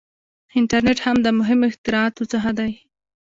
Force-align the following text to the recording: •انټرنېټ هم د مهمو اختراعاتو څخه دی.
•انټرنېټ 0.57 0.99
هم 1.05 1.17
د 1.25 1.27
مهمو 1.39 1.69
اختراعاتو 1.71 2.23
څخه 2.33 2.49
دی. 2.59 2.71